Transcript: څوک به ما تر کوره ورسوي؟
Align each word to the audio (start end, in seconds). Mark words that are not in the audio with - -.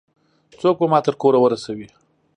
څوک 0.59 0.75
به 0.81 0.85
ما 0.91 0.99
تر 1.05 1.13
کوره 1.21 1.39
ورسوي؟ 1.41 1.87